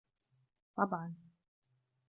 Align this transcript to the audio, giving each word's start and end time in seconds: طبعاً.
طبعاً. 0.75 1.13